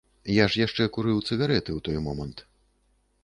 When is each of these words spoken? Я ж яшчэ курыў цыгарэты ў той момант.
Я 0.35 0.45
ж 0.53 0.59
яшчэ 0.61 0.87
курыў 0.95 1.19
цыгарэты 1.27 1.71
ў 1.77 1.79
той 1.87 1.97
момант. 2.07 2.37